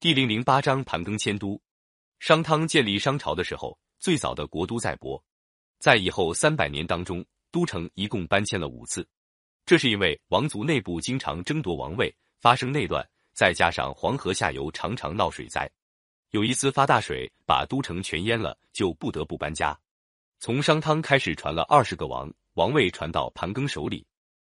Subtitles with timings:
[0.00, 1.60] 第零零八章盘庚迁都。
[2.20, 5.20] 商汤建立商朝的时候，最早的国都在亳，
[5.80, 9.04] 在以后三百年当中，都城一共搬迁了五次。
[9.66, 15.68] 这是因为王族内部经常争夺王位，发生内乱，再加上黄河下游常常闹水灾，
[16.30, 19.76] 有一次发大水把都城全淹了，就不得不搬家。
[20.38, 24.06] 从商汤开始传了二十个王，王位传到盘庚手里。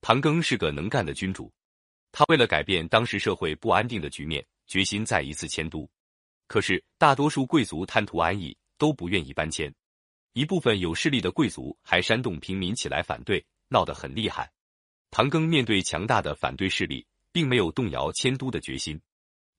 [0.00, 1.52] 盘庚是个能干的君主，
[2.12, 4.46] 他为了改变当时社会不安定的局面。
[4.66, 5.88] 决心再一次迁都，
[6.46, 9.72] 可是大多数贵族贪图安逸，都不愿意搬迁。
[10.32, 14.50] 一部分有势力的贵族还煽动平民起来反对，闹得很厉害。
[15.10, 19.00] 唐庚面对强大的反对势力，并没有动摇迁都的决心。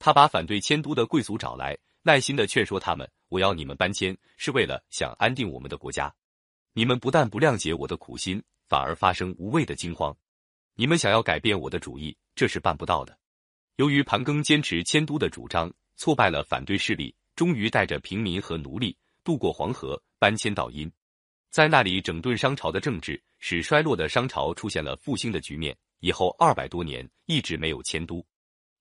[0.00, 6.12] 他把反对迁都的贵族找来，耐心的劝说他们：“我要你们搬迁，是为了想安定我们的国家。
[6.72, 10.16] 你们不但不谅解我的苦心，反而发生无谓的惊慌。
[10.74, 13.16] 你们想要改变我的主意，这是办不到的。”
[13.76, 20.90] 由于盘庚坚持迁都的主张，挫败了反对势力，终于带着平民和奴隶渡过黄河，搬迁到殷，
[21.50, 25.76] 在那里整顿商朝的政治，使衰落的商朝出现了复兴的局面。
[25.98, 28.24] 以后二百多年一直没有迁都，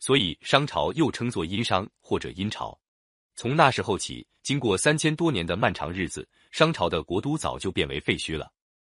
[0.00, 2.76] 所以商朝又称作殷商或者殷朝。
[3.36, 8.50] 从那时候起，经过三千多年的漫长日子，商朝的国都早就变为废墟了。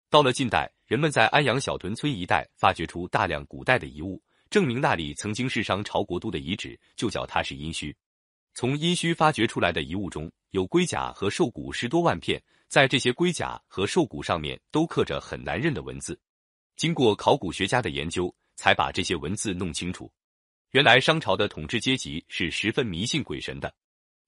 [0.10, 4.22] 到了近代，人们在安阳小屯村一带发掘出大量古代的遗物。
[4.52, 7.96] 证明那里曾经是商朝国都的遗址，就叫它是殷墟。
[8.54, 16.20] 从殷墟发掘出来的遗物中有龟甲和兽骨十多万片，在这些龟甲和兽骨上面都刻着很难认的文字。
[16.76, 20.12] 经过考古学家的研究，才把这些文字弄清楚。
[20.72, 23.74] 原来商朝的统治阶级是十分迷信鬼神的，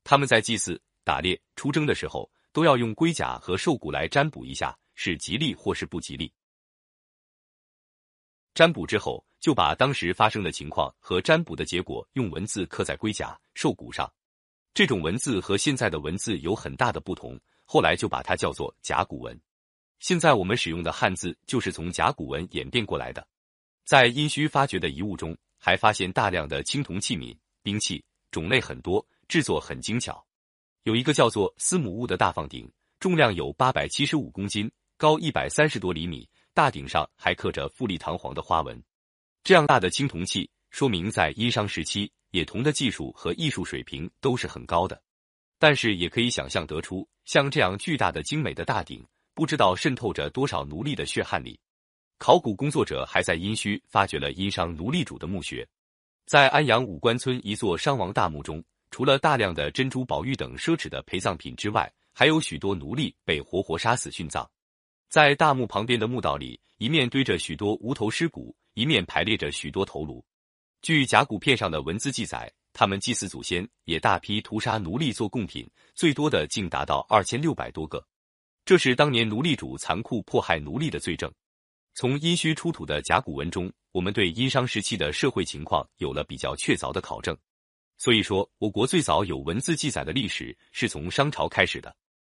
[0.06, 6.32] 他们在祭祀、打猎、出征的时候，都要用龟甲和兽骨来占卜一下，是吉利或是不吉利。
[8.54, 9.26] 占卜之后。
[9.44, 14.10] 就把当时发生的情况和占卜的结果用文字刻在龟甲、兽骨上。
[14.74, 19.38] 这种文字和现在的文字有很大的不同，后来就把它叫做甲骨文。
[20.00, 23.28] 现在我们使用的汉字就是从甲骨文演变过来的。
[23.84, 30.26] 在殷墟发掘的遗物中，还发现大量的青铜器皿、兵器，种类很多，制作很精巧。
[30.84, 38.82] 有一个叫做司母戊的大放鼎，重量有八百七十五公斤，高一百三十多厘米，大鼎上还刻着富丽堂皇的花纹。
[39.44, 45.02] 这样大的青铜器，说明在殷商时期，冶铜的技术和艺术水平都是很高的。
[45.58, 49.04] 但是也可以想象得出，像这样巨大的精美的大鼎，
[49.34, 51.60] 不知道渗透着多少奴隶的血汗里。
[52.20, 55.68] 考古工作者还在殷墟发掘了殷商奴隶主的墓穴，
[56.28, 64.48] 在安阳武关村一座商王大墓中，除了大量的珍珠宝玉等奢侈的陪葬品之外，还有许多奴隶被活活杀死殉葬。
[65.14, 68.58] 在大墓旁边的墓道里，一面堆着许多无头尸骨。
[68.74, 70.26] 一面排列着许多头颅。
[70.82, 78.04] 据甲骨片上的文字记载，他们祭祀祖先，也大批屠杀奴隶做贡品，最多的竟达到二千六百多个。
[78.66, 81.32] 这是当年奴隶主残酷迫害奴隶的罪证。
[81.94, 87.38] 从殷墟出土的甲骨文中，我们对殷商时期的社会情况有了比较确凿的考证。
[88.00, 91.96] 所以说，我国最早有文字记载的历史是从商朝开始的。